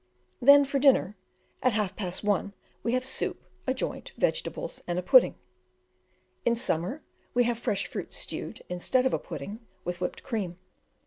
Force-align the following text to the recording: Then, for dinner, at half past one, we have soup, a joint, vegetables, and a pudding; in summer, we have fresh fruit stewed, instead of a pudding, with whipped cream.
Then, 0.41 0.65
for 0.65 0.79
dinner, 0.79 1.15
at 1.61 1.73
half 1.73 1.95
past 1.95 2.23
one, 2.23 2.53
we 2.81 2.93
have 2.93 3.05
soup, 3.05 3.39
a 3.67 3.73
joint, 3.75 4.13
vegetables, 4.17 4.81
and 4.87 4.97
a 4.97 5.03
pudding; 5.03 5.35
in 6.43 6.55
summer, 6.55 7.03
we 7.35 7.43
have 7.43 7.59
fresh 7.59 7.85
fruit 7.85 8.11
stewed, 8.11 8.63
instead 8.67 9.05
of 9.05 9.13
a 9.13 9.19
pudding, 9.19 9.59
with 9.85 10.01
whipped 10.01 10.23
cream. 10.23 10.55